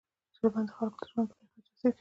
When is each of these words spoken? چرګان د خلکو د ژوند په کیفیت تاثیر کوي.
چرګان 0.35 0.65
د 0.67 0.71
خلکو 0.77 0.99
د 1.03 1.05
ژوند 1.11 1.27
په 1.29 1.33
کیفیت 1.39 1.65
تاثیر 1.67 1.79
کوي. 1.81 1.89